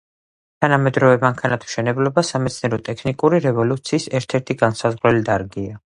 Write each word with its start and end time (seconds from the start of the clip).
თანამედროვე 0.63 1.19
მანქანათმშენებლობა 1.23 2.23
სამეცნიერო–ტექნიკური 2.29 3.43
რევოლუციის 3.47 4.09
ერთ–ერთი 4.21 4.57
განმსაზღვრელი 4.63 5.27
დარგია. 5.29 5.83